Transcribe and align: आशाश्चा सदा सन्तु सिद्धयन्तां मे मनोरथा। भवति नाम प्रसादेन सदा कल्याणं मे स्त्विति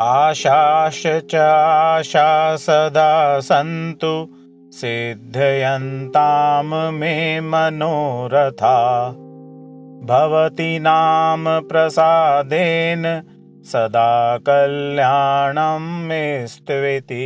आशाश्चा 0.00 2.56
सदा 2.56 3.40
सन्तु 3.40 4.28
सिद्धयन्तां 4.72 6.92
मे 6.92 7.40
मनोरथा। 7.40 9.08
भवति 10.04 10.78
नाम 10.78 11.60
प्रसादेन 11.60 13.22
सदा 13.64 14.38
कल्याणं 14.38 16.06
मे 16.06 16.46
स्त्विति 16.46 17.24